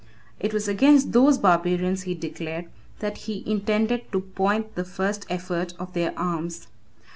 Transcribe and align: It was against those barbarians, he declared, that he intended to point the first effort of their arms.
It 0.39 0.51
was 0.51 0.67
against 0.67 1.11
those 1.11 1.37
barbarians, 1.37 2.01
he 2.01 2.15
declared, 2.15 2.65
that 3.01 3.17
he 3.29 3.43
intended 3.45 4.11
to 4.11 4.21
point 4.21 4.73
the 4.73 4.83
first 4.83 5.27
effort 5.29 5.75
of 5.77 5.93
their 5.93 6.17
arms. 6.17 6.65